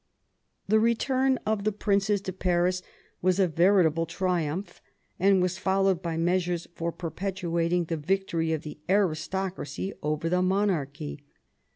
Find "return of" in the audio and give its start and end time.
0.79-1.63